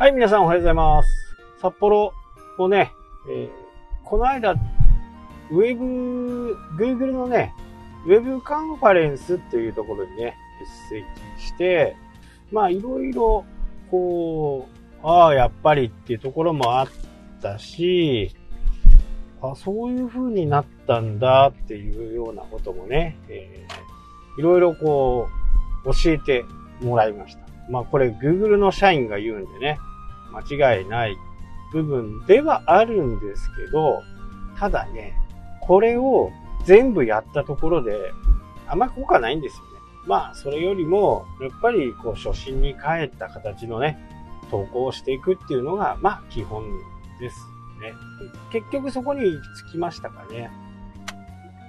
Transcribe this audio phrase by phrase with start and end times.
[0.00, 1.36] はい、皆さんおはようございます。
[1.60, 2.14] 札幌
[2.56, 2.90] をね、
[3.28, 3.50] えー
[4.02, 7.52] この間、ウェブ、Google のね、
[8.06, 10.38] ウェブカンファレンスっていうところにね、
[10.88, 11.02] 出
[11.36, 11.98] 席して、
[12.50, 13.44] まあいろいろ、
[13.90, 14.70] こ
[15.04, 16.88] う、ああ、やっぱりっていうところもあっ
[17.42, 18.34] たし、
[19.42, 25.28] あそういう風になったんだっていうようなこともね、えーいろいろこ
[25.84, 26.46] う、教えて
[26.80, 27.42] もらいました。
[27.68, 29.78] まあこれ Google の社員が言うんでね、
[30.32, 31.16] 間違いない
[31.72, 34.02] 部分ではあるんですけど、
[34.58, 35.14] ただね、
[35.60, 36.30] これを
[36.64, 38.12] 全部やったところで、
[38.66, 39.70] あんま効果ないんですよね。
[40.06, 43.98] まあ、それよりも、やっぱり、こう、初心に帰った形のね、
[44.50, 46.64] 投稿をしていくっていうのが、まあ、基本
[47.20, 47.36] です
[47.80, 47.92] ね。
[48.50, 50.50] 結局そこに行き着きましたかね。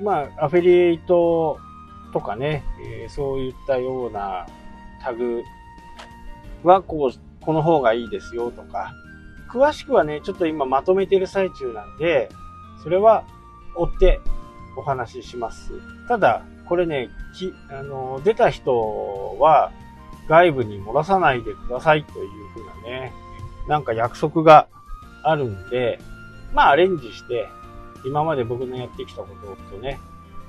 [0.02, 1.60] まあ、アフィリエイト
[2.14, 4.46] とかね、えーそういったような
[5.04, 5.44] タグ
[6.64, 8.94] は、こう、この方がいいですよとか、
[9.52, 12.30] 詳しくはね、ちょっと今まとめてる最中なんで、
[12.82, 13.26] それは
[13.76, 14.22] 追って
[14.78, 15.74] お話しします。
[16.08, 19.72] ただ、これね、きあの出た人は
[20.28, 23.14] 外部に漏らさないでくださいというふうなね、
[23.68, 24.68] なんか約束が
[25.24, 26.00] あるんで、
[26.54, 27.48] まあアレンジして、
[28.06, 29.28] 今まで僕のやってきたこ
[29.70, 30.00] ととね、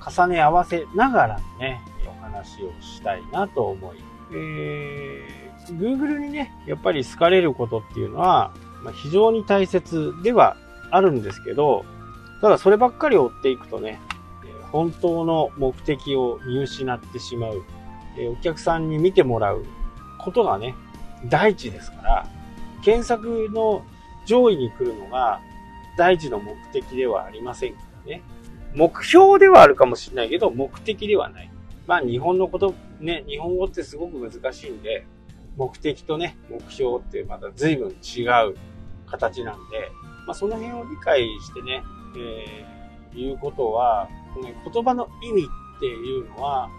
[0.01, 10.57] 重ね合わせながらね、お話をしたいなと思います、えー、Google にね、やっぱり好かれることっていうのは、まあ、非常に大切では
[10.91, 11.85] あるんですけど、
[12.41, 14.01] ただそればっかり追っていくとね、
[14.71, 17.63] 本当の目的を見失ってしまう、
[18.19, 19.65] えーお客さんに見てもらう
[20.19, 20.75] ことがね、
[21.29, 22.27] 第一ですから、
[22.83, 23.85] 検索の
[24.27, 25.41] 上位に来るのが
[25.97, 28.23] 第一の目的ではありませんからね。
[28.75, 31.52] 目標ではあるかもしれないけど、目的ではない。
[31.87, 35.07] まあ日本のこと、ね、日本語ってすごく難しいんで、
[35.57, 38.57] 目的とね、目標ってまた随分違う
[39.07, 39.91] 形なんで、
[40.27, 41.83] まあその辺を理解してね、
[42.17, 42.73] えー
[43.15, 46.71] いうことは、この言葉の意味っていうのは、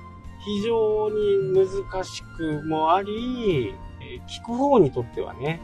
[0.43, 5.61] 非常に難しくもあり、えー聞く方にとってはね、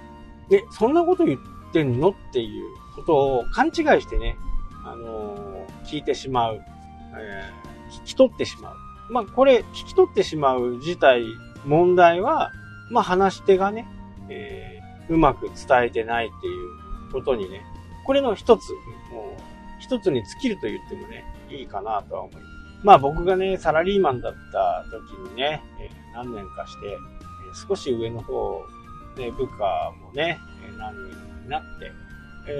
[0.49, 1.39] で、そんなこと言っ
[1.73, 2.65] てんのっていう
[2.95, 4.37] ことを勘違いしてね、
[4.85, 6.61] あのー聞いてしまう、
[7.17, 7.69] えー
[8.03, 8.75] 聞き取ってしまう。
[9.09, 11.23] まあ、これ、聞き取ってしまう自体、
[11.65, 12.51] 問題は、
[12.91, 13.87] まあ、話し手がね、
[14.29, 17.65] えーうまく伝えてないっていうことにね、
[18.05, 18.69] これの一つ、
[19.11, 19.41] もう、
[19.79, 22.45] 一つに尽きると言ってもね、いいかなとは思います。
[22.83, 28.63] まあ僕がね、サラリーマンだった時にね、えー何年かして、えー少し上の方、
[29.17, 30.37] ね、部下もね、
[30.67, 31.03] えー何人
[31.43, 31.91] になって、
[32.47, 32.51] え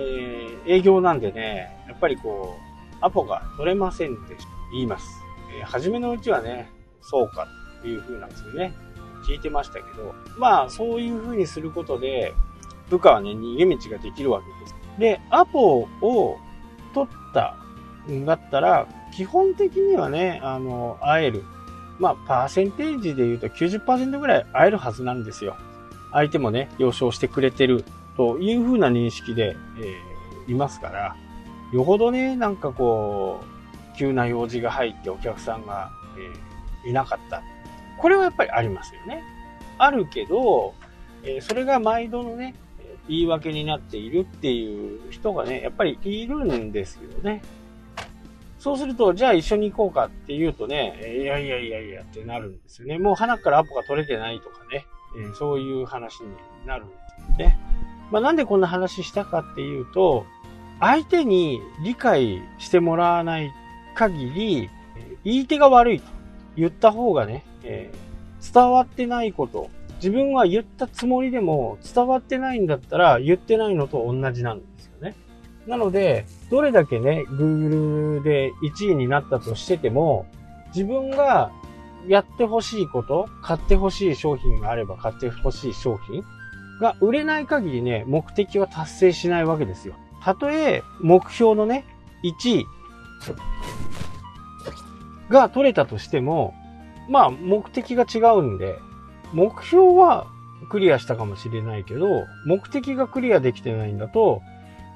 [0.65, 2.57] ー営業なんでね、やっぱりこ
[3.01, 4.49] う、アポが取れませんでした。
[4.73, 5.05] 言います。
[5.63, 6.71] 初めのうちはね、
[7.01, 7.47] そうか
[7.81, 8.73] という風なんですよね。
[9.27, 12.33] 聞いてましたけど、まあそういう風にすることで、
[12.89, 14.75] 部下はね、逃げ道ができるわけです。
[14.99, 16.37] で、アポを
[16.93, 17.55] 取った
[18.09, 21.43] んだったら、基本的にはね、あの、会える。
[21.99, 25.57] まあ、パーセンテージで言うと90%ぐらい会えるはずなんですよ。
[26.13, 27.83] 相手もね、了承してくれてる
[28.15, 30.09] という風な認識で、えー
[30.51, 31.15] いますから、
[31.71, 33.58] よほどね、なんかこう、
[33.99, 36.49] 急な用事が入ってお客さんが、えー
[36.89, 37.43] いなかった。
[37.97, 39.21] これはやっぱりありますよね。
[39.77, 40.73] あるけど、
[41.23, 47.41] えーそれが毎度のね、え言い訳になっているっていう人がね、やっぱりいるんですよね。
[48.57, 52.97] そうすると、じゃあ一緒に行こうかって言うとね、いやいやいやいやってなるんですよね。
[52.97, 54.85] もう鼻からアポが取れてないとかね、
[55.17, 56.29] えーそういう話に
[56.65, 56.93] なるんで
[57.35, 57.59] すよね。
[58.11, 60.25] まあなんでこんな話したかっていうと、
[60.79, 63.51] 相手に理解してもらわない
[63.99, 64.69] 限り、
[65.23, 66.05] 言い手が悪いと
[66.55, 68.09] 言った方がね、えー
[68.53, 75.15] 伝わってないこと、自分は言ったつもりでも伝わってないんだったら言ってないのと同じなんですよね。
[75.67, 80.25] なので、どれだけね、Google で1位になったとしてても、
[80.73, 81.51] 自分が
[82.07, 86.23] やってほしいこと、買ってほしい商品があれば買ってほしい商品
[86.79, 89.95] が売れない限りね、目的は達成しないわけですよ。
[90.23, 91.85] たとえ、目標のね、
[92.23, 92.65] 1位
[95.29, 96.53] が取れたとしても、
[97.09, 98.77] まあ、目的が違うんで、
[99.33, 100.27] 目標は
[100.69, 102.07] クリアしたかもしれないけど、
[102.45, 104.41] 目的がクリアできてないんだと、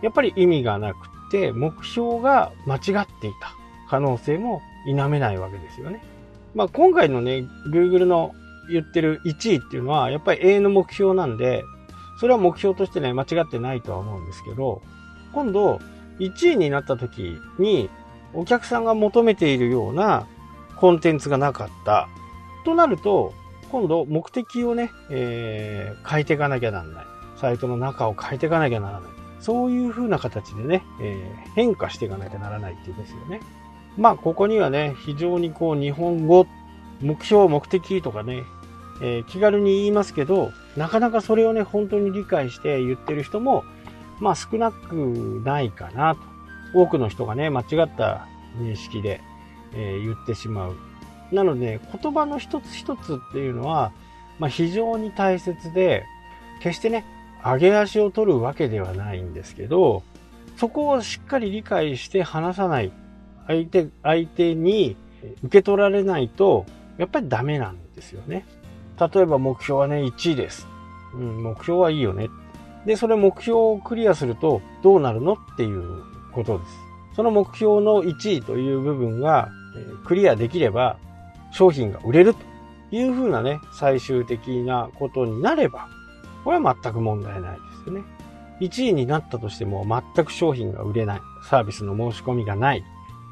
[0.01, 0.99] やっぱり意味がなくっ
[1.31, 3.55] て、目標が間違っていた
[3.89, 6.03] 可能性も否めないわけですよね。
[6.53, 8.33] まあ、今回のね、Google の
[8.69, 11.63] 言ってる1位っていうのは、やっぱり永遠の目標なんで、
[12.19, 14.81] それは目標としてね、間違ってないとは思うんですけど、
[15.33, 15.79] 今度、
[16.19, 17.89] 1位になった時に、
[18.33, 20.27] お客さんが求めているような
[20.75, 22.07] コンテンツがなかった。
[22.65, 23.33] となると、
[23.71, 27.05] 今度目的をね、えー変えていかなきゃなんない。
[27.37, 29.11] サイトの中を変えていかなきゃならない。
[29.39, 33.41] そういう風な形でね、えー、変化していかなきゃならないっていうんですよね。
[33.97, 36.47] まあ、ここにはね、非常にこう、日本語、
[37.01, 38.43] 目標、目的とかね、
[39.01, 43.63] えー、気軽に言いますけど、なかなかそれをね、本当に理解して言ってる人も、
[44.19, 44.93] まあ少なく
[45.43, 46.21] ないかなと。
[46.73, 48.27] 多くの人がね、間違った
[48.57, 49.21] 認識で、
[49.73, 50.75] えー、言ってしまう。
[51.31, 53.91] なので、言葉の一つ一つっていうのは、
[54.39, 56.03] まあ非常に大切で、
[56.61, 57.05] 決してね、
[57.43, 60.03] 上げ足を取るわけではないんですけど、
[60.57, 62.91] そこをしっかり理解して話さない。
[63.47, 64.95] 相手、相手に
[65.43, 66.65] 受け取られないと、
[66.97, 68.45] やっぱりダメなんですよね。
[68.99, 70.67] 例えば目標はね、1位です。
[71.13, 72.29] うん、目標はいいよね。
[72.85, 76.03] で、それ目標をクリアするとどうなるのっていう
[76.33, 76.71] ことです。
[77.15, 79.49] その目標の1位という部分が
[80.05, 80.97] クリアできれば
[81.51, 82.39] 商品が売れると
[82.91, 85.87] いうふうなね、最終的なことになれば、
[86.43, 88.03] これは全く問題ないですよね。
[88.59, 89.85] 1位になったとしても
[90.15, 92.83] 全く商品が売れない、サービスの申し込みがない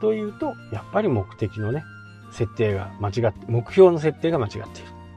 [0.02, 1.84] というと、やっぱり目的のね、
[2.32, 4.68] 設定が間違って、目標の設定が間違っている。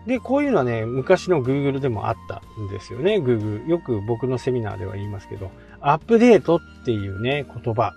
[0.07, 3.17] で、こういうのはね、昔の Google でもあったんですよね。
[3.17, 3.67] Google。
[3.69, 7.95] よく僕のセミナーでは言いますけど、アップデートっていうね、言葉。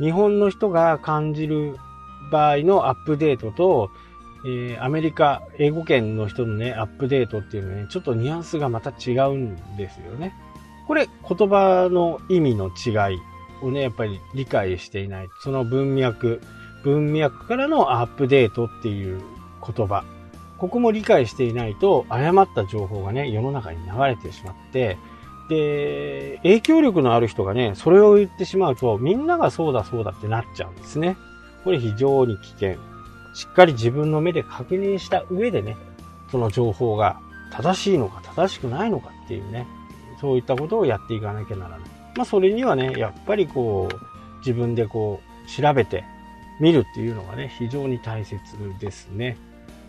[0.00, 1.76] 日本の人が感じる
[2.32, 3.90] 場合のアップデートと、
[4.46, 10.34] えー、アメリカ、英語圏の人のね、アップデートっていうのはね、ちょっとニュアンスがまた違うんですよね。
[10.86, 13.18] これ、言葉の意味の違い
[13.62, 15.28] をね、やっぱり理解していない。
[15.42, 16.42] その文脈、
[16.82, 19.22] 文脈からのアップデートっていう
[19.64, 20.04] 言葉。
[20.64, 24.96] ここも理解していないと、誤った情報がね、世の中に流れてしまって、
[25.50, 31.18] で、影響力のある人がね、それを言ってしまうと、みんながそうだそうだってなっちゃうんですね。
[31.64, 32.76] これ非常に危険。
[33.34, 35.76] しっかり自分の目で確認した上でね、
[36.30, 37.20] その情報が
[37.52, 39.66] 正しいのか正しくないのかっていうね、
[40.18, 41.80] そういったことをやっていかなきゃならない。
[42.16, 46.04] まあそれにはね、やっぱりこう、自分でこう、調べて
[46.58, 48.40] 見るっていうのがね、非常に大切
[48.80, 49.36] ですね。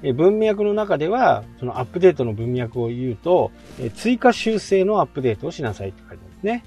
[0.04, 3.52] 文脈の中では、そのアップデートの文脈を言うと、
[3.96, 6.64] 追加修正のアップデートをしなさいって書いてあるんですね。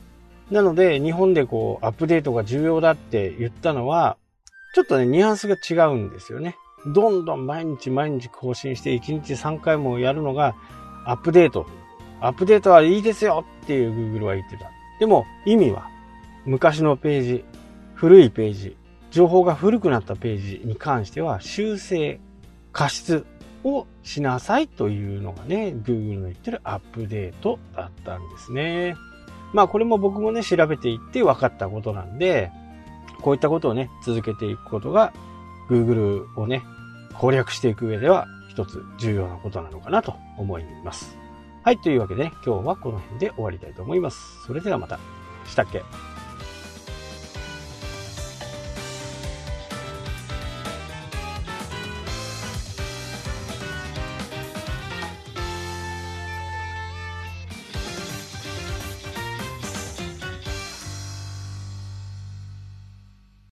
[0.50, 4.16] なので、日本でこう、アップデートが重要だって言ったのは、
[4.74, 6.56] ちょっとね、ニュアンスが違うんですよね。
[6.86, 10.54] どんどん毎日毎日更新して1日3回もやるのが
[11.04, 11.66] アップデート。
[12.20, 14.70] アップデートはいいですよっていう Google は言ってた。
[15.00, 15.88] でも意味は
[16.44, 17.44] 昔のページ、
[17.94, 18.76] 古いページ、
[19.10, 22.20] 情報が古くなったページに関しては修正
[22.72, 23.26] 過失
[23.64, 28.96] をしなさいというのがね、Google の言ってるアップデートだったんですね。
[29.52, 32.50] まあこれも僕もね、調べていって分かったことなんで、
[33.22, 35.12] こういったことをね、続けていくことが
[35.68, 36.62] Google をね、
[37.14, 41.16] 攻略していく上では一つ重要なことなのかなと思います。
[41.64, 44.44] はい、というわけで、ね、今日はこの辺で終わりたいと思います。
[44.46, 44.98] それではまた。
[45.46, 45.82] したっけ？